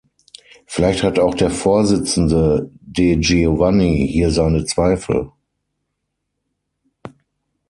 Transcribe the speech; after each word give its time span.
Vielleicht 0.65 1.03
hat 1.03 1.19
auch 1.19 1.35
der 1.35 1.51
Vorsitzende 1.51 2.71
De 2.81 3.17
Giovanni 3.17 4.09
hier 4.11 4.31
seine 4.31 4.65
Zweifel. 4.65 5.29